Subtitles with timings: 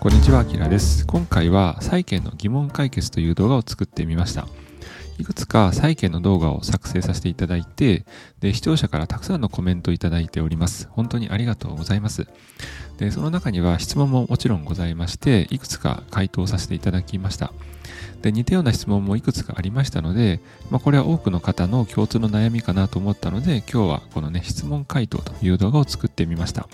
[0.00, 1.06] こんにちは、あきらです。
[1.06, 4.48] 今回は債券の疑問解決という動画を作ってみました。
[5.18, 8.06] いくつか債券の動画を作成させていただいて、
[8.40, 10.88] で、視聴者からたくさんのコメントいただいております。
[10.90, 12.26] 本当にありがとうございます。
[12.96, 17.52] で、その中には質問ももちろんございまして、いくつか回答させていただきました。
[18.22, 20.40] で、似たような質問もいくつかありましたので、
[20.70, 26.70] まあ、これは多くの方の共通の悩みかなと思ったので、今日はこのね、質問回答という動画を作ってみました。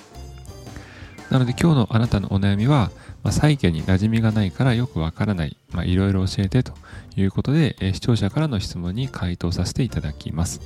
[1.30, 2.90] なので今日のあなたのお悩みは、
[3.26, 6.74] まあ、債券に馴染みがないからよくわからない、まあ、いろいろ教えてと
[7.16, 10.60] いうことで、え、視聴者からの質問に回答させていただきます。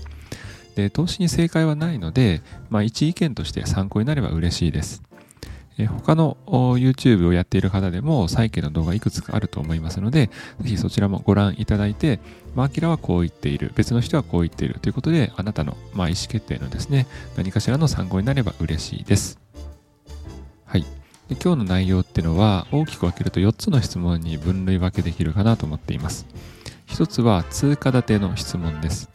[0.74, 5.02] で投資に正解はないので、まあ、一意見として参考になれば嬉しいです。
[5.78, 10.26] え、他の YouTube をやっている方でも債券の動画いくつかあると思いますので、
[10.60, 12.20] ぜひそちらもご覧いただいて、
[12.54, 17.06] まあ、アキラはこう言っている、別の人はこう言っているということで、あなたの、まあ、意思決定のですね、
[17.38, 19.38] 何かしらの参考になれば嬉しいです。
[20.66, 20.84] はい。
[21.36, 26.26] 今日の内容っていうのは大きく分けると4つの質問に分類分けできるかなと思っています。
[26.88, 29.10] 1つは通貨建ての質問です。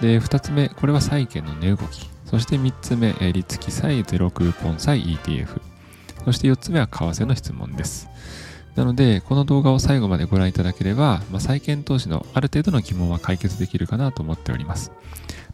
[0.00, 2.08] で、2つ目、これは債券の値動き。
[2.24, 5.60] そして3つ目、利付き債ゼロクーポン債 ETF。
[6.24, 8.08] そして4つ目は為替の質問です。
[8.74, 14.90] なので、この動画を最後までご覧いただければ、まあ、債券投資のある程度の疑問は解決できるかなと思っております。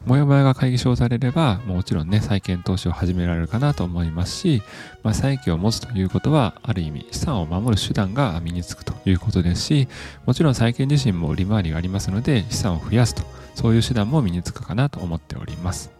[0.07, 4.63] もやもやが解消されれば、もちろんね、債券投資を始められるかなと思いますし、
[5.03, 9.89] まあ、債券を持つということは、ある意味、資産を守る手段が身につくということですし、
[10.25, 13.23] もちろん債券自身も利回りがありますので、資産を増やすと、
[13.55, 15.93] そういう手段も身につくかなと思っております。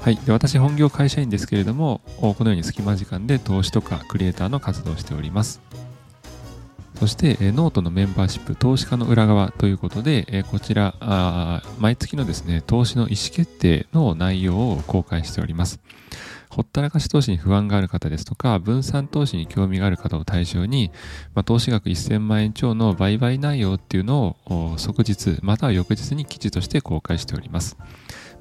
[0.00, 0.16] はい。
[0.16, 5.60] で私、本業会社員ですけれども、このように隙間時間で投資とかクリエイターの活動をしております。
[6.98, 15.80] そして、ノートのメンバーシップ、投資家の裏側ということで、こちら、毎月のですね、投資の意思決定の内容を公開しております。
[16.48, 20.90] ほったらかし投資に不安がある方ですとか、分散投資に興味がある方を対象に、
[21.34, 27.78] まあ、投資額1000万円超の売買内容っていうのを即日、または翌日に記事として公開しております。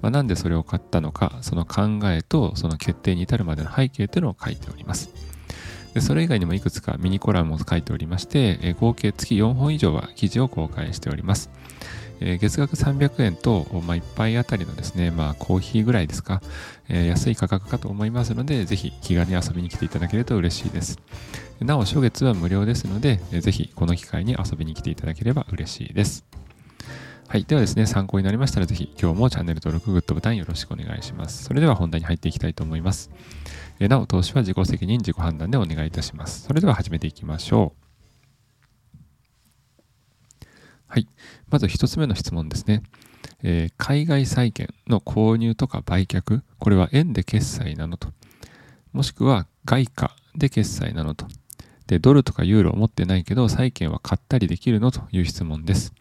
[0.01, 5.30] まあ、なんでそれを買ったのか、その考えとその決定に至るまでの背景というのを書いております。
[5.93, 11.49] でそれ以外にもいくつかミニコラムを書いておりまして、え合計月4本以上は記事を公開しております。
[12.21, 16.41] え月額300円と、まあ、1杯あたりのですね、まあ、コーヒーぐらいですか、
[16.87, 20.99] え、安い価格かと思いますので、ぜひ気軽に遊びに来ていただけると嬉しいです。
[21.59, 26.30] なお、初月は無料ですので、ぜひこの機会に遊びに来ていただければ嬉しいです。
[27.31, 27.45] はい。
[27.45, 31.45] ではですね、参考になりましたら、ぜひ今日もチャンネル登録、グッドボタンよろしくお願いします。
[31.45, 33.09] それでは本題に入っていきたいと思います。
[33.79, 36.41] えなお、投資は自己責任、自己判断でお願いいたします。
[36.41, 37.73] それでは始めていきましょ
[38.91, 38.97] う。
[40.87, 41.07] はい。
[41.47, 42.83] まず一つ目の質問ですね。
[43.43, 48.09] えー、海外債券の購入とか売却、これは円で決済なのと。
[48.91, 51.27] もしくは外貨で決済なのと。
[51.87, 55.93] で、ドルとかユーロを持ってないけど、債券は買ったりできるのという質問です。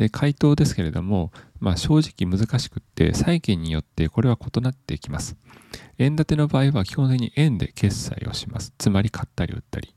[0.00, 1.30] で、回答ですけれども、
[1.60, 5.36] まあ、正直難しくって、債券によってこれは異なってきます。
[5.98, 8.72] 円建ての場合は基本的に円で決済をします。
[8.78, 9.94] つまり買ったり売ったり。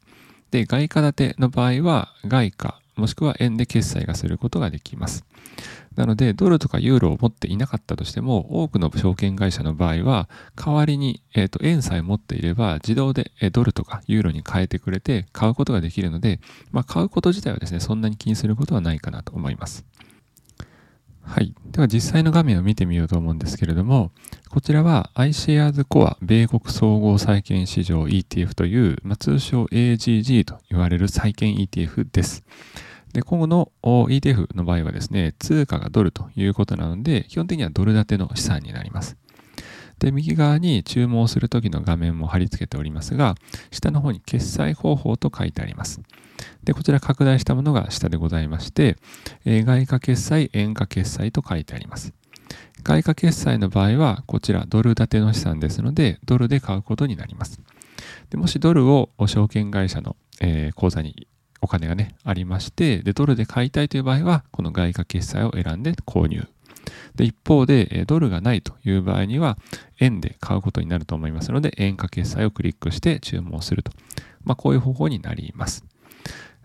[0.51, 5.25] で、外貨建ての場合は外貨、もしくは円で決済がすることができます。
[5.95, 16.39] なので、ドルとかユーロを持っていなかったとしても、多くの証券会社の場合は、代わりに、えーと、円さえ持っていれば、自動でドルとかユーロに変えてくれて買うことができるので、
[16.71, 19.85] まあ、買うこと自体はですね、そんなに気にすることはないかなと思います。
[21.23, 21.53] はい。
[21.72, 24.11] では実際の画面を見てみようと思うんですけれども、
[24.50, 32.44] こちらは iShares Core 米国総合債券市場 ETF という、まあ、通称 AGG と言われる債券 ETF です。
[33.13, 39.17] で、今後の ETF の場合はですね、通貨がドルということなので、基本的にはドル建ての資産になります。
[40.00, 43.35] で、右側に注文するときの画面も貼り付けておりますが、
[43.72, 46.01] 下の方に決済方法と書いてあります。
[46.63, 48.97] で、こちら拡大したものが下でございまして、
[49.45, 52.13] え外貨決済、円価決済と書いてあります。
[52.83, 57.62] 外貨決済の場合は、こちらドル建ての資産ですので、ドルで買うことになります。
[58.30, 61.27] でもしドルを証券会社の、えー、口座に
[61.62, 66.45] お金がね、ありまして、で、ドルで買いたいという場合は、この外貨決済を選んで購入。
[67.15, 69.57] で、一方で、ドルがないという場合には、
[70.00, 73.91] 円で買うことになると思いますので、円価決済をクリックして注文すると。
[74.44, 75.85] まあ、こういう方法になります。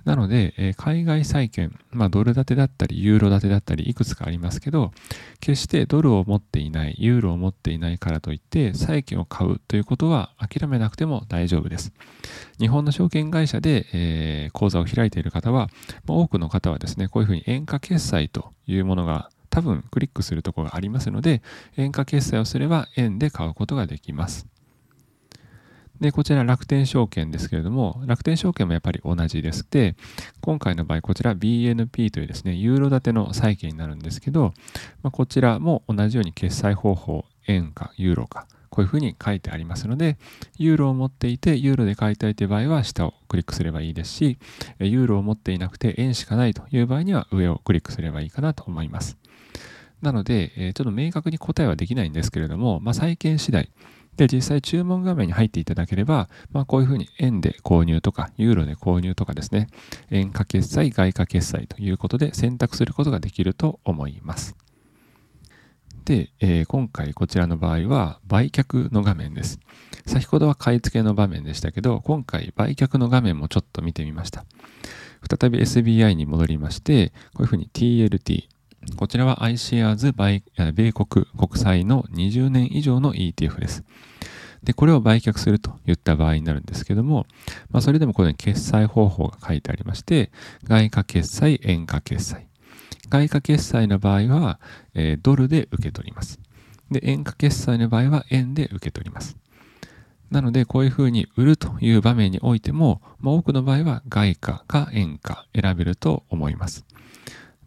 [0.09, 4.91] なので、え海外債券、まあ、ドル建てだったり、ユーロ建てだったり、いくつかありますけど、
[5.39, 11.93] 決してドルを持っていない、ユーロを持っていないからといって、債券を買うということは諦めなくても大丈夫です。
[12.59, 15.69] 日本の証券会社で、え、口座を開いている方は、
[16.07, 21.43] ま、多くの方はですね、こういうふうに円価決済というものが多分クリックするところがありますので、
[21.77, 24.47] 円価決済をすれば円で買うことができます。
[26.01, 29.67] で、こちら楽天証券ですけれども、楽天証券もやっぱり同じです。
[29.69, 29.97] で、
[30.41, 34.55] 今回の場合、こちら BNP というですね、ユーロ建ての債券になるんですけど、
[35.03, 40.19] まあ、こちらも同じように決済方法、円かユーロか、こういうふうに書いてありますので、
[40.57, 44.39] ユーロを持っていて、ユーロで買いたいという場合は下をクリックすればいいですし、
[44.79, 49.17] ユーロを持っていなくて円しかないという場合には上をクリックすればいいかなと思います。
[50.01, 53.71] なので、ちょっと明確に答えはできないんですけれども、まあ、債券次第、
[54.19, 59.69] で、実際注文画面に入っていただければ、まあ、こういうふうに円で購入とか、ユーロで購入とかですね、
[60.11, 64.57] 円価決済、外貨決済ということで選択することができると思います。
[66.05, 69.61] で、えー、今回こちらの場合は売却の画面です。
[70.05, 74.45] 先ほどは買い付けの場面でしたけど、今回売却の画面もちょっと見てみました。
[75.31, 78.49] 再び SBI に戻りまして、こういうふうに TLT、
[78.97, 80.13] こちらは iShares
[80.73, 83.85] 米国国債の20年以上の ETF です。
[84.63, 87.27] で、これを売却するといった場合になるんですけども、
[87.71, 90.31] まあ、それでもこの決済方法が書いてありまして、
[90.65, 92.49] 外貨決済、円価決済。
[93.09, 94.61] 外貨決済の場合は、
[94.95, 96.41] えー、ドルで受け取ります。
[96.91, 99.37] で、円価決済の場合は円で受け取ります。
[100.31, 106.85] なので、こういうふうに売るという場面においても、まあ、多くの場合は外貨か円か選べると思います。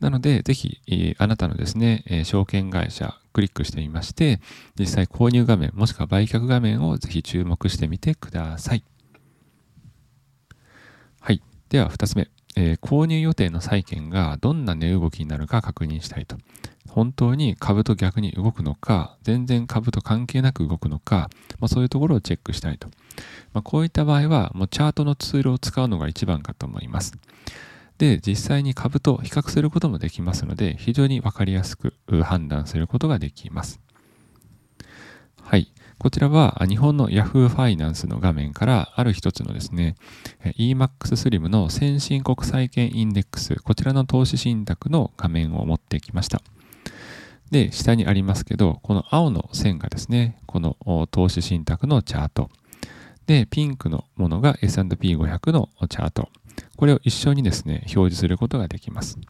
[0.01, 0.81] なので、ぜひ、
[1.19, 4.42] あなたのですねえ、証券会社、クリックしてみまして、
[4.77, 8.83] 実際購入画面、もしくは売却画面をぜひ注目してみてください。
[11.19, 11.42] はい。
[11.69, 12.30] では、2つ目。
[12.57, 16.36] えー、購入予定の債券がどんな値動きになるか確認したいと。
[16.89, 22.88] 本当に株と逆に動くのか、全然株と関係なく動くのか、まあ、そういうところをチェックしたいと。
[23.53, 27.13] まあ、こういった場合は、もうチャートのツールを使うのが一番かと思います。
[28.01, 31.94] で、実際に株と比較することもできますので、非常にわかりやすく
[32.24, 33.80] 判断することができます。
[35.39, 35.71] はい。
[36.00, 39.98] こちらは日本の Yahoo ファイナンスの画面からある一つのですね、
[40.57, 46.42] EMAX Slim の先進国債券インデックス、こちらの投資信託の画面を持ってきました。
[47.51, 50.75] で、下にありますけど、この青の線がですね、この
[51.12, 52.50] 投資信託のチャート。
[53.27, 56.30] で、ピンクのものが S&P500 のチャート。
[56.81, 59.19] これを一緒にですね、表示することができます。
[59.19, 59.24] な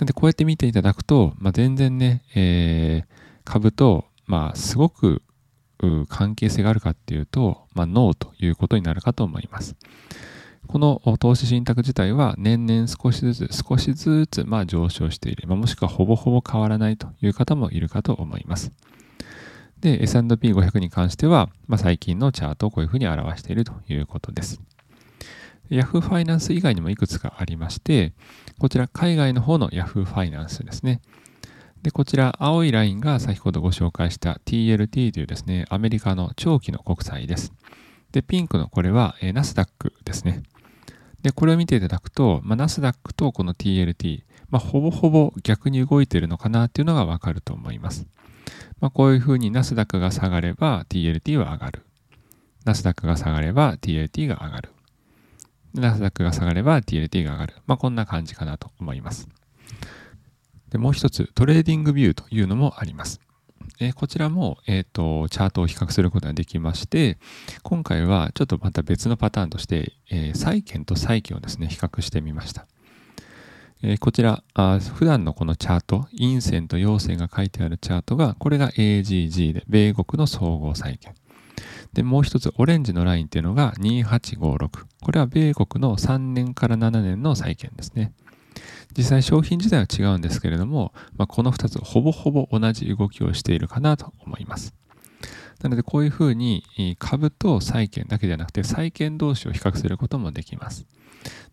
[0.00, 3.06] ので、こうやって見ていただくと、まあ、全然ね、えー、
[3.44, 5.22] 株と、まあ、すごく
[6.08, 9.76] 関係性があるかっていうと、まあ、ノーということになるかと思います。
[10.66, 18.72] この投資信託自体は年々少しずつ少しずつまあ上昇している、まあ、もしくはほぼほぼ変わらないという方もいるかと思います。
[19.80, 24.60] で、S&P500 に関しては、まあ、最近のチャートをこういうふうに表しているということです。
[25.72, 28.12] Yahoo ファイナンス以外にもいくつかありまして、
[28.58, 31.00] こちら海外の方の Yahoo ファイナンスですね。
[31.82, 37.52] で、こちら青いラインが先ほどご紹介した TLT というですね、アメリカの長期の国債です。
[38.12, 40.42] で、ピンクのこれは、ナスダックですね。
[41.22, 48.06] で、これを見ていただくと、ま、ナスダックとこの TLT、まあ、ほぼほぼ逆に動いているのかなっていうのがわかると思います。
[48.80, 51.82] まあ、こういうふうにナスダックが下がれば TLT は上がる。
[52.64, 54.71] ナスダックが下がれば TLT が上がる。
[55.74, 57.54] ナスダックが下がれば TLT が上がる。
[57.66, 59.28] まあ、こんな感じかなと思います。
[60.70, 63.20] で、もう一つ、 TradingView というのもあります。
[63.80, 67.18] え、こちらも、えーと、チャートを比較することができまして、
[67.62, 72.66] 今回はちょっとまた別のパターンとして、えー、債券と債券をですね、比較してみました。
[73.82, 81.14] えー、こちらあ、普段のこのチャート、陰線と陽線が書いてあるチャートが、これが AGG で、米国の総合債券。
[81.92, 84.68] で、もう一つ、オレンジのラインっていうのが2856。
[85.02, 88.12] これは米国の3年から7年の債券ですね。
[88.96, 94.74] 実際商品自体は違うんですけれども、まあ、この2つほぼほぼ同じ動きをしているかなと思います。
[95.62, 96.64] なのでこういうふうに
[96.98, 100.86] 株と債券だけじゃなくて債券同士を比較することもできます。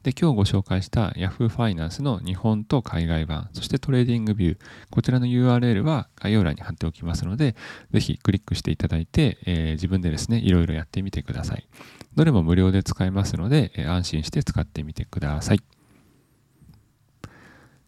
[0.03, 4.59] で、今日ご紹介した Yahoo ファイナンスの日本と海外版、そしてトレーディングビュー、
[4.89, 7.55] こちらの URL は概要欄に貼っておきますので、
[7.91, 11.67] ぜひクリックしていただいて、えー、自分でですね、いろいろやってみてください。
[12.15, 15.59] どれも無料で使えますので、えー、安心して使ってみてください。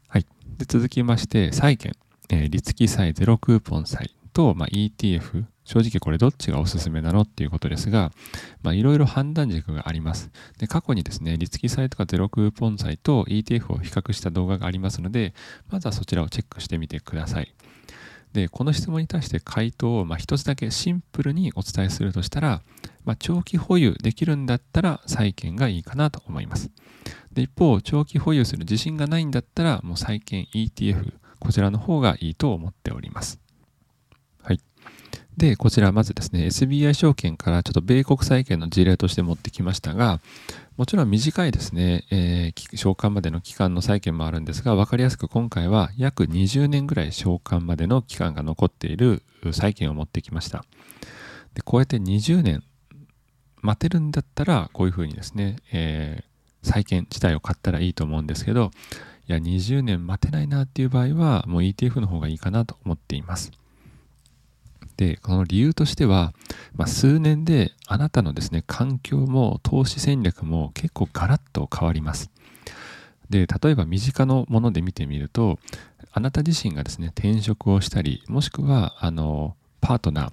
[0.07, 0.25] はい。
[0.57, 1.93] で続きまして、債券、
[2.29, 8.11] えー、利付債ゼロクーポン債と、まあ、ETF、正直これどっちがおすすめなのっていうことですが、
[8.61, 10.29] まあ、いろいろ判断軸があります。
[10.57, 15.33] で、過去にですね、利付債とかゼロクーポン債と ETF を比較した動画がありますので、
[15.69, 17.55] まずはそちらをチェックしてみてください。
[18.33, 22.61] で、この質問に対して回答を、まあ、一つだけシンプルにお伝えするとしたら、
[23.05, 26.69] まあ、長期保有できるんだったら債券がいいかなと思います。
[27.31, 33.39] で、一方、長期保有する自信がないんだったら、もう債券 ETF、こちらの方がいいと思っております。
[35.37, 40.19] で、こちらまずですね、SBI 証券からちょっと米国債券の事例として持ってきましたが、
[40.77, 50.65] もちろん短いですね、えー、償還までの期間の債券もあるんですが、分かりやすく今回は約20年ぐらい償還までの期間が残っている債券を持ってきました。
[51.53, 52.63] でこうやって20年
[53.61, 58.71] 待てるんだったら、こういうふうにですね、えー、債券自体を買ったらいいと思うんですけど、
[59.27, 63.51] いや、20年待てないなっていう場合は、もう ETF の方がいいかなと思っています。
[65.01, 66.31] で、この理由としては、
[66.75, 72.29] まあ、数年であなたのですね、環境も投資戦略も結構ガラッと変わります。
[73.27, 75.57] で、例えば身近なもので見てみると、
[76.11, 80.29] あなた自身がですね、転職をしたり、もしくは、あの、パートナー、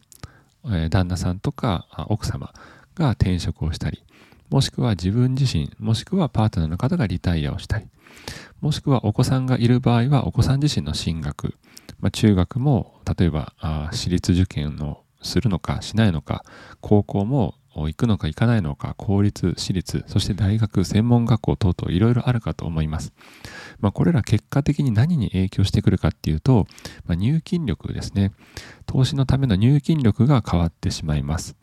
[0.67, 2.53] えー、旦那さんとか奥様
[2.95, 4.05] が転職をしたり、
[4.51, 7.87] もしくは自分自身、もしくはパートナーの方がリタイアをしたり、
[8.61, 11.55] もしくはお子さんがいる場合はお子さん自身の進学、
[12.01, 16.45] まあ、中学も例えばあ私立受験をするのかしないのか
[16.81, 23.13] 高校も行くのか行かないのか公立私立そして大学専門学校等々いろいろあるかと思います、
[23.81, 26.67] まあ、これら結果的に何に影響してくるかっていうと、
[27.07, 28.33] まあ、入金力ですね。
[28.87, 31.57] 投資のための入金力が変わってしまいます。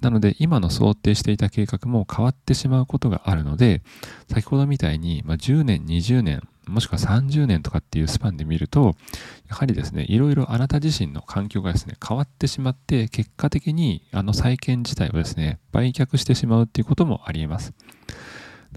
[0.00, 3.82] なので今の想定していた計画も変わってしまうことがあるので
[4.30, 8.94] 先ほどみたいに、ま10年20年もしくは30年とかっていうスパンで見ると
[9.48, 17.72] やはりですねいろいろあなた自身の環境がですね変わってしまって結果的にあの債券自体をですね売却してしまうっていうこともありえます。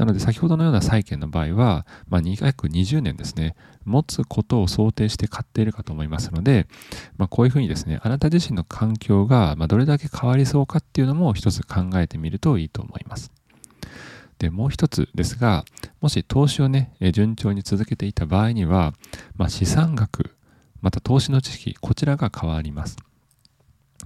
[0.01, 3.55] なので先ほどのような債券の場合は、まあ、約20年ですね、
[3.85, 6.65] 持つことを想定して買っているかと思いますので、
[7.17, 13.31] まあ、こういうふうにですね、あなた自身の環境がどれだけ変わりそうかっていうのも一つ考えてみるといいと思います。
[14.39, 15.65] で、もう一つですが、
[16.01, 18.95] もし投資をね、順調に続けていた場合には、
[19.35, 20.31] まあ、資産額、
[20.81, 22.97] また投資の知識、こちらが変わります。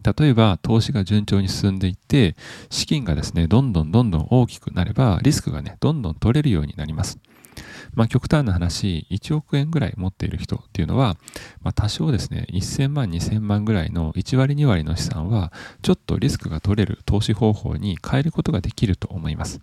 [0.03, 2.35] 例えば投資が順調に進んでいって
[2.69, 7.19] 資金がですねどんどんどんどん大きくなればリスクがねどんどん取れるようになります。
[7.95, 11.17] まあ、極端な話、1億円ぐらい持っている人っていうのは、
[11.61, 19.61] まあ、多少ですね、1000万、2000万ぐらいの1割、2割の資産は、ちょっとリスクが取れる投資方法に変えることができると思います。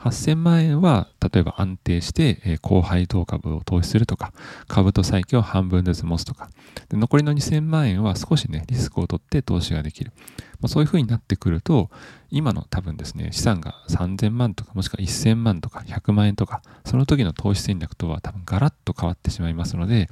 [0.00, 4.32] 8000万円は、例えば安定して、えー、高配当株を投資するとか、
[4.68, 6.50] 株と債券を半分ずつ持つとか、
[6.88, 10.12] で残りの2000万円は少しね、リスクを取って投資ができる。
[10.60, 11.90] まあ、そういうふうになってくると、
[12.30, 20.08] 今の多分ですね、資産が3000万とか、もしくは1000万とか100万円とか、その時の投資戦略とは多分ガラッと変わってしまいますので、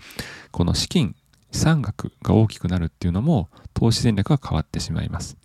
[0.50, 1.14] この資金、
[1.52, 5.37] 資産額が大きくなるっていうのも、投資戦略が変わってしまいます。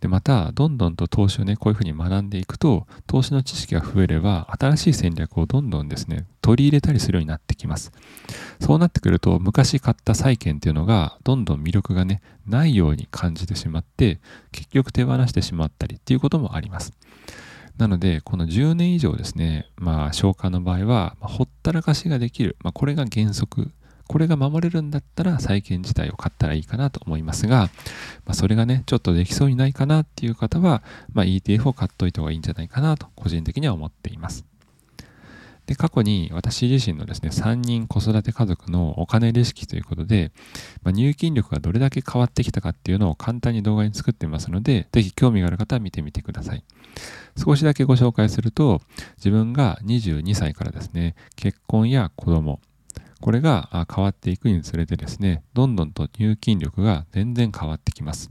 [0.00, 7.92] で、また、どんどんと投資をね、こういうふうに学んでいくと、投資の知識が増えれば、新しい戦略をどんどんですね、取り入れたりするようになってきます。
[8.60, 14.20] そうなってくると、昔買った債券っていうのが、どんどん魅力がね、ないように感じてしまって、
[14.52, 16.92] 結局手放してしまったりっていうこともあります。
[17.78, 22.56] なので、この10年以上ですね、まあ、消化の場合は、ほったらかしができる。
[22.62, 23.70] まあ、これが原則
[24.08, 27.68] これが守れるんだったら債券自体を買ったらいいかなと思いますが、
[28.24, 30.82] まあ、それがね、ちょっとできそうにないかなっていう方は、
[31.12, 34.46] まあ、ETF を買っといた方がいいんじゃないかなと個人的には思っています。
[35.66, 40.32] で、過去に私自身のですね、3人子育て家族のお金レシピということで、
[40.82, 46.64] まあ、入金力がどれだけ変わってきたかっていうのを簡単に動画に作ってますので、ぜひ興味がある方は見てみてください。
[47.36, 48.80] 少しだけご紹介すると、
[49.16, 52.60] 自分が22歳からですね、結婚や子供、
[53.20, 58.30] これが変わっていくにつれてですね、どんどんと入金力が全然変わってきます。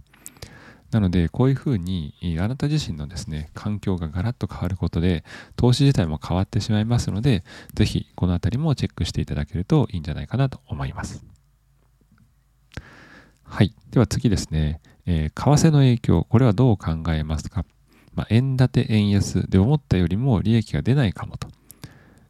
[0.91, 5.25] なので、こういうふうに、あなた自身のですね、環境がガラッと変わることで、
[5.57, 7.43] 投資自体も変わってしまいますので、
[7.74, 11.25] ぜひこのあたりもチェックしていただけるといいんじゃないかなと思います。
[13.43, 13.74] はい。
[13.91, 17.65] では次ですね、えー、為替の影響、これはどう考えますか？
[18.17, 21.47] まあ、円建て、円安で思ったよりも利益が出ないかもと。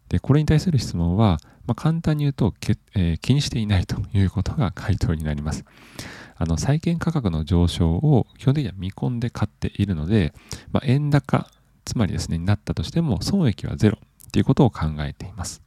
[0.10, 5.64] で、これに対する質問は、まあ、簡単に言うとけ、えー、気にしていないということが回答になります。
[6.36, 10.34] あの債券価格の上昇を基本的には見込んで買っているので、
[10.74, 11.50] まあ、円高、
[11.86, 13.98] つまりですね、になったとしても損益はゼロ
[14.34, 15.62] ということを考えています。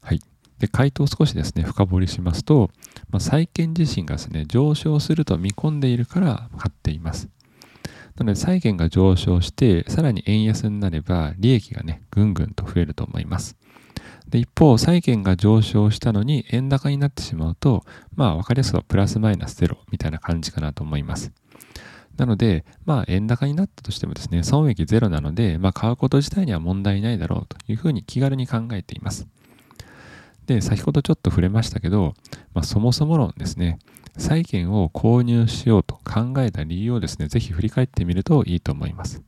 [0.00, 0.20] はい。
[0.58, 2.70] で、回答を少しですね、深掘りしますと、
[3.10, 7.28] まあ、債券自身がですね、上昇すると見込んでいるから買っています。
[8.16, 13.56] なので、債券が上昇して、さらに円安になれば、利益がね、ぐんぐんと増えると思います。
[14.28, 21.32] で、一方、債券が上昇したのに円高になってしまうと、まあ、わかりやすくはプラスマイナスゼロみたいな感じかなと思います。
[22.16, 29.26] なので、まあ、円高になったとしてもですね、損益ゼロなので、まあ、買うこと自体には問題ないだろうというふうに気軽に考えています。
[30.46, 32.14] で、先ほどちょっと触れましたけど、
[32.54, 33.78] まあ、そもそも論ですね、
[34.16, 39.22] 債券を購入しようと考えた理由をですね、ぜひ振り返ってみるといいと思います。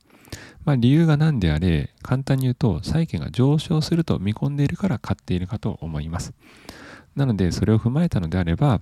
[0.65, 6.33] まあ、理由が何であれ、簡単に言うと、債券が上昇すると見込んでいるから買っているかと思います。
[7.15, 8.79] なので、それを踏まえたのであれば、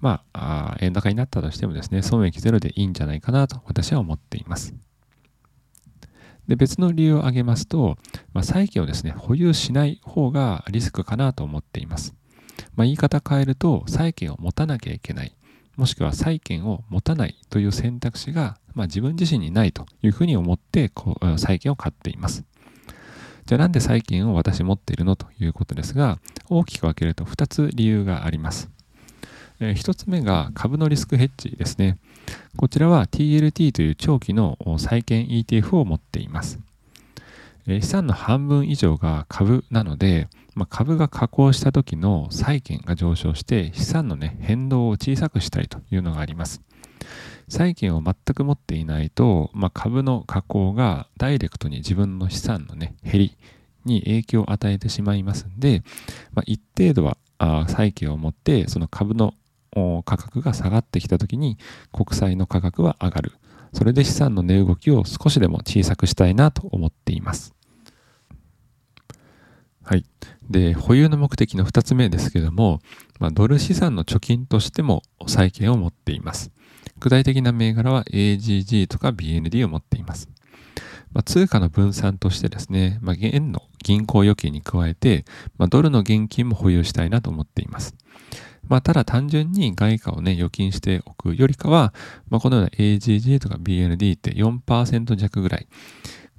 [0.00, 4.74] まあ、あ円高になったとしてもですね、損益ゼロでいいんじゃないかなと私は思っています。
[6.46, 7.96] で、別の理由を挙げますと、
[8.32, 12.14] まあ、債券をですね、保有しない方がリスクかなと思っています。
[12.76, 15.34] まあ、言い方変えると、債券を持たなきゃいけない。
[15.76, 22.44] もしくは債券を持たないという選択肢が、まあ、自分自身にないというふうに思ってこう債券を買っています。
[23.46, 28.70] じゃあなんで債券を私持っているのということですが、大きく分けると2つ理由があります。
[29.60, 31.98] えー、1つ目が株のリスクヘッジですね。
[32.56, 36.58] こちらは TLT という長期の債券 ETF を持っています。
[37.66, 46.62] 資産の半分以上が株なので、まあ、株が下降した時の債券が上昇して資産の、ね、変動を小さくしたりというのがあります。
[47.48, 53.36] 債券を全く持っていないと、まあ、株の下降がダイレクトに自分の資産のね、減り
[53.84, 55.82] に影響を与えてしまいますんで、
[56.32, 57.18] まあ、一定度は
[57.68, 59.34] 債券を持ってその株の
[60.04, 61.58] 価格が下がってきた時に
[61.92, 63.32] 国債の価格は上がる。
[63.74, 67.54] それで資産の値動きを少しでも小さくしたいなと思っています。
[69.82, 70.06] はい。
[70.50, 72.80] で、保有の目的の2つ目ですけども、
[73.18, 76.50] まあ、ドル資産の貯金としても債券を持っています。
[76.98, 80.28] 具体的な銘柄は AGG とか BND を持っています。
[81.12, 85.24] まあ、通貨の分散としてですね、まあ、円の銀行預金に加えて、
[85.56, 87.94] まあ、ドルの現金も保有したいなと思っています。
[88.68, 91.94] まあ、ただ単純に外貨をね、預金しておくよりかは、
[92.28, 95.68] まあ、このような AGG とか BND って4%弱ぐらい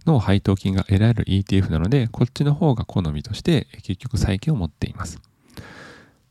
[0.05, 5.19] の配当金が得られる ETF なので、こっちの方が好みとして結局債券を持っています。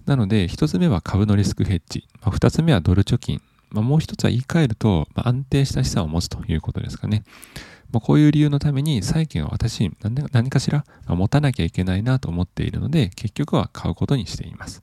[0.07, 2.07] なので、一つ目は株のリスクヘッジ。
[2.23, 3.41] まあ、つ目はドル貯金。
[3.71, 7.25] ま、もう一つは言い換えると、ま、安定した資産を持つということですかね。
[7.91, 9.91] ま、こういう理由のために債券を私
[10.33, 14.83] 何かしら持たなきゃいけないなと思っているので、結局は買うことにしています。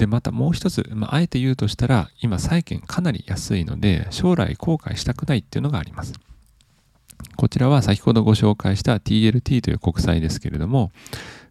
[0.00, 6.14] で、またもう一つ、まあ、あえて言うとしたら、今債券かなり安いので、将来後悔したくないっていうのがあります。
[7.36, 10.90] こちらは先ほどご紹介した TLT という国債ですけれども、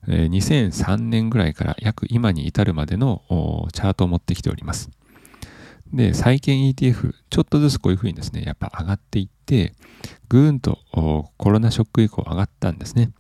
[0.08, 3.22] 2003年ぐらいから約今に至るまでの
[3.72, 4.90] チャートを持ってきております。
[5.94, 9.76] で、債券 ETF、ちょっとずつこういうふうにですね、やっぱ上がっていって、
[10.28, 10.80] ぐーんと
[11.38, 13.12] コロナショック以降上がったんですね。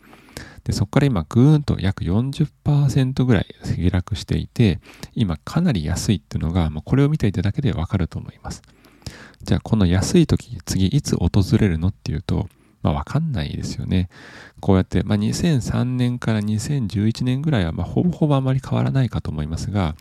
[0.63, 4.79] でそこから今ぐーんと約40%ぐらい下落していて、
[5.13, 8.61] 今かなり安いっていうのが、まあ、これを見ていただけでわかると思います。
[9.43, 12.49] じゃあこの安い時、次いつ訪れるのっていうと、
[12.81, 14.09] まあわかんないですよね。
[14.59, 19.95] こうやって、まあ2003年から2011年ぐらいは、まあほぼほぼあまり変わらないかと思いますが、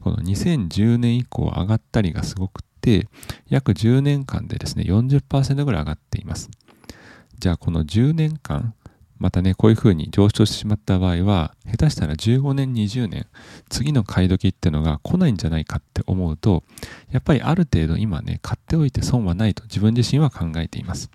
[0.00, 3.08] この2010年以降上がったりがすごくって、
[3.48, 6.50] 約10年間でですね、40%ぐらい上がっています。
[7.38, 8.74] じゃあこの10年間、
[9.22, 13.26] またね、こういうふうに上昇してしまった場合は、下手したら15年、20年、
[13.68, 16.64] 次の買い時ってのが来ないんじゃないかって思うと、
[17.12, 21.08] やっぱりある程度今ね、買っておいて損はないと自分自身は考えています。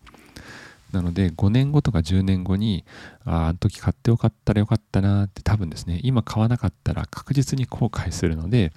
[0.94, 2.86] なので、5年後とか10年後に、
[3.26, 8.72] ああの時買ってよかったらよかったなって多分ですね、今買わなかったら確実に後悔するので、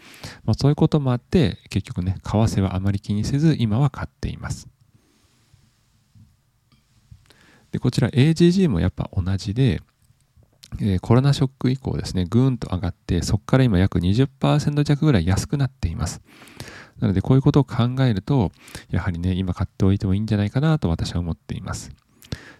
[0.44, 4.66] まあ、そういうこともあって、結局ね、為替はあまり気にせず、今は買っています。
[7.72, 9.80] で、こちら AGG もやっぱ同じで、
[10.80, 16.20] えー、コロナショック以降ですね、ぐーんと上がって、そこから今約20%弱ぐらい安くなっています。
[17.00, 18.52] なので、こういうことを考えると、
[18.90, 21.90] やはりね、今買っておいてもいいんじゃないかなと私は思っています。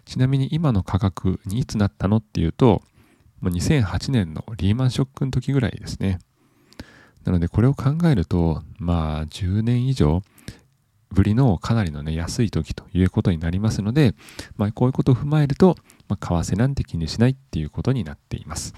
[0.05, 2.81] ちなみに今の価格にいつなったのっていうと、
[3.39, 6.19] もう2008年のリーマンショックの時ぐらいですね。
[7.23, 10.23] なので、これを考えると、まあ、10年以上、
[11.11, 14.15] ぶりのかなりのね、安い時ということになりますので、
[14.55, 15.75] まあ、こういうことを踏まえると、
[16.07, 18.73] まあ、為替なんて気にしないっていうことになっています。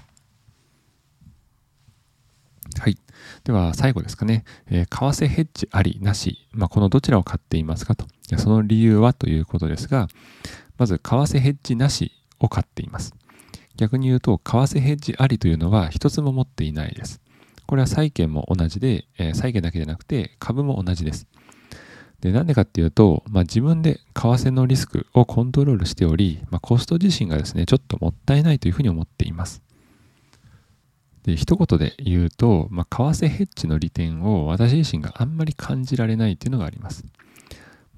[2.78, 2.98] はい。
[3.44, 4.44] では、最後ですかね。
[4.68, 8.06] えー、為替ヘッジあり、なし、まあ、このどちらを買っていますかと。
[8.38, 10.08] その理由はということですが、
[10.76, 13.14] まず、為替ヘッジなしを買っています。
[13.76, 17.20] 逆に言うと、為替ヘッジありというのは一つも持っていないです。
[17.66, 21.26] これは債券も同じで、えー、債券だけじゃなくて株も同じです。
[22.24, 29.62] で、なんでかっていうと、まあ、自分で為替のリスクをコントロールしており、まあ、コスト自身がですね、ちょっともったいないというふうに思っています。
[31.24, 37.04] で、一言で言うと、まあ、為替ヘッジの利点を私自身があんまり感じられないというのがあります。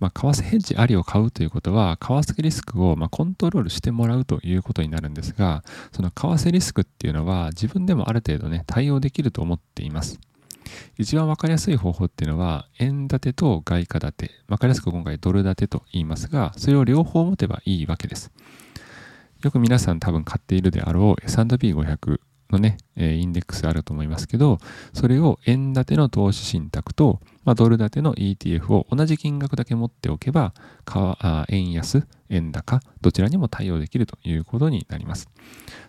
[0.01, 5.63] まあ、為替ヘッジありを買うということは、為替リスクをまコントロールしてもらうということになるんですが、
[5.93, 10.19] その為替リスクっていうのは自分でもある程度ね、対応できると思っています。
[10.99, 18.33] 一番わかりやすい方法っていうのは、円建てと外貨建て、わかりやすく今回ドル建てと言いますが、それを両方持てばいいわけです。
[19.43, 24.59] よく皆さん多分買っているであろう S&P500 のね、インデックスあると思いますけど、
[24.95, 30.55] それを円建ての投資信託と、まあ、ドル建ての ETF を同じ金額だけ持っておけば、
[31.49, 35.29] 円安、円高、どちらにも対応できるということになります。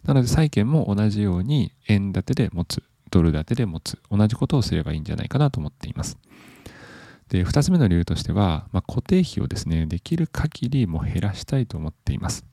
[0.04, 6.18] なので債券も同じように円建てで持つ、ドル建てで持つ、同じことをすればいいんじゃないかなと思っています。
[7.30, 12.46] で、二つ目の理由としては、まあ、固定費をですね、できる限りも減らしたいと思っています。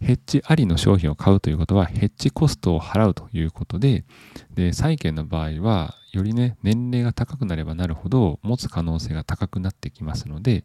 [0.00, 4.04] ヘッジありの商品を買うということは、ヘッジコストを払うということで、
[4.52, 10.64] で、債券の場合は、よりね、年齢が高くなればなるほど、持つ可能性が高くなってきますので、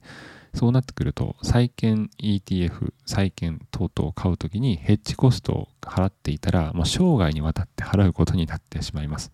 [0.54, 9.32] そうなってくると、債券 ETF、債券等々を買うときにヘッジコストを払っていたら、もう生涯にわたって払うことになってしまいます。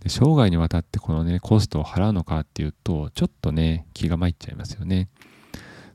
[0.00, 5.08] で生涯にわたってこのね、コストを払うのかっていうと、ちょっとね、気が参っちゃいますよね。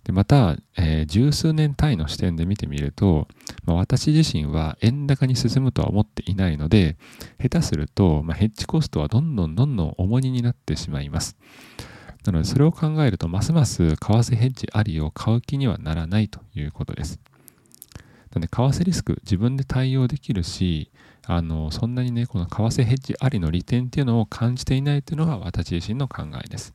[0.04, 3.28] でまた、えー、十数年単位の視点で見てみると、
[3.66, 6.98] まあ、私自身は円高に進むとは思っていないので、
[7.40, 11.38] 下手すると、まあ、ヘッジコストはどんどんどんどん重荷になってしまいます。
[12.26, 17.20] なので、それを考えると、ますます為替ヘッジありを買う気にはならないということです。
[18.32, 20.92] なので、為替リスク自分で対応できるし、
[21.26, 26.74] あの、そんなにね、この為替ヘッジありの利点っていうのを感じていないというのが私自身の考えです。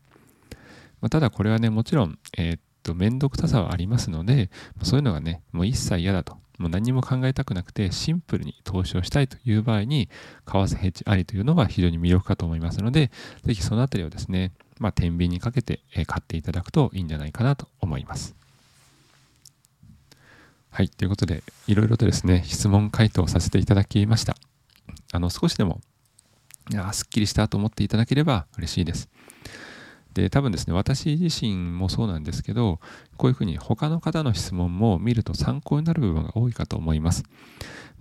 [1.00, 4.50] まあ、ただこれはね、もちろん、えー、っと、めんどくささはありますので、
[4.82, 6.38] そういうのがね、もう一切嫌だと。
[6.58, 10.08] もう何も考えたくなくてシンプルに投資をしたいという場合に、
[10.46, 13.10] 為替ヘッジありというのが非常に魅力かと思いますので、
[13.42, 18.34] ぜひそのあたりをですね、まあ、天秤にかけて買っていただくといいんじゃないかなと思います。
[20.70, 20.88] はい。
[20.88, 24.36] ということで、いろいろとですね、質問回答させていただきました。
[25.12, 25.80] あの、少しでも、
[26.70, 29.08] いや、すっきりしたと思っていただければ嬉しいです。
[30.14, 32.80] で、多分ですね、私自身もそうなんですけど、
[33.16, 37.24] こういうふうに他の方の質問も見ると参考になる部分が多いかと思います。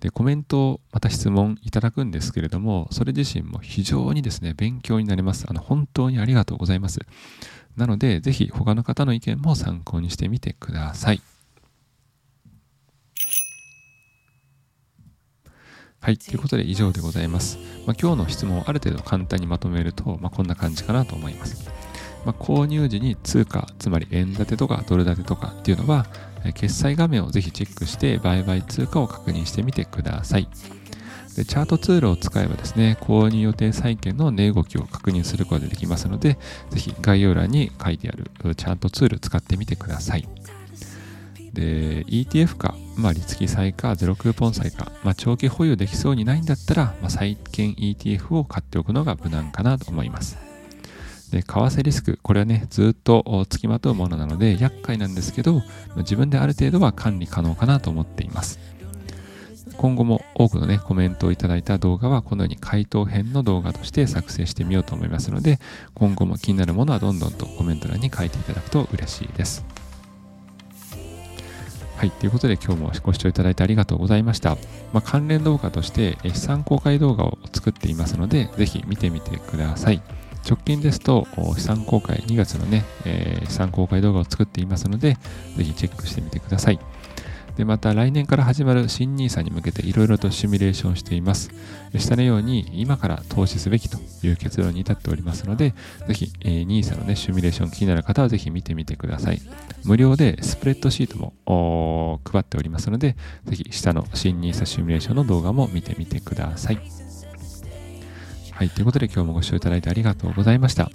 [0.00, 5.46] で、コメント、また質問いただくんですけれども、それ自身も非常にですね、勉強になります。
[5.48, 7.00] あの、本当にありがとうございます。
[7.76, 11.20] なので、ぜひ他の方の意見も参考にしてみてください。
[16.00, 16.18] はい。
[16.18, 17.56] ということで以上でございます。
[17.86, 21.83] まあ、今日の質問をある程度簡単にまとめると、まあ、こんな感じかなと思います。
[22.24, 26.06] まあ、購入時に通貨、つまり円建てとかドル建てとかっていうのは、
[26.54, 30.48] 決済画面をぜひチェックして売買通貨を確認してみてください。
[31.36, 36.38] でチャートツールを使えばですね、購入予定債券の値動きを確認することができますので、
[36.70, 40.28] ぜひ概要欄に書いてあるチャートツール使ってみてください。
[41.52, 50.36] で、ETF か、まあ、利付債か、ゼロクーポン債か、まあ、長期保有できそうにないんだったら、まあ、債券 ETF を買っておくのが無難かなと思います。
[51.34, 55.62] で、為替リスク、これはね、ずっと付きまとうものなので、厄介なんですけど、
[55.96, 58.60] 自分である程度は管理可能かなと思っています。
[59.76, 65.58] 今後も多くのね、コメントをいただいた動画は、このように回答編の動画として作成してみようと思いますので、
[65.94, 69.64] 今後も気になるものはどんどんとコメント欄に書いていただくと嬉しいです。
[71.96, 72.10] はい。
[72.12, 74.56] ということで今日もご視聴いただいてありがとうございました。
[74.92, 80.00] まあ、関連動画として資産公開動画を作っていますので、ぜひ見てみてください。
[80.48, 81.26] 直近ですと、
[81.56, 85.16] 資産公開、2月のね、えー、資産公開動画を作っていますので、
[85.56, 86.78] ぜひチェックしてみてください。
[87.56, 91.50] で、また来年から始まる新 NISA に向けていろいろとシミュレーションしています。
[91.96, 95.72] 下のように今から投資すべきという結論に至っておりますので、
[96.08, 99.40] ぜひ、えー、NISA のね、シミュレーション気になる方はぜひ見てみてください。
[99.84, 107.03] 無料でスプレッドシートも配っておりますので、ぜひ下の新 NISA シミュレーションの動画も見てみてください。
[108.54, 108.70] はい。
[108.70, 110.88] ということで今日もご視聴いただいてありがとうございました。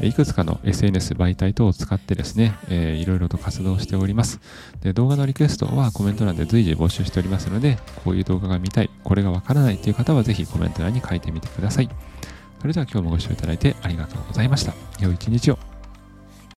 [0.00, 4.40] いくつかの SNS 媒体等を使ってですね、えー、いろいろと活動しております
[4.82, 4.92] で。
[4.92, 11.88] 動画のリクエストはコメント欄で随時募集しておりますので、こういう動画が見たい、これがわからないという方はぜひコメント欄に書いてみてください。
[12.60, 14.74] それでは今日もご視聴いただいてありがとうございました。
[14.98, 15.73] 良い一日を。